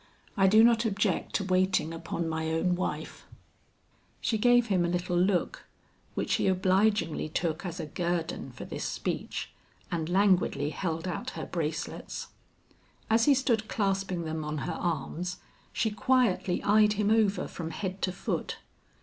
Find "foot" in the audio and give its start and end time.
18.11-18.57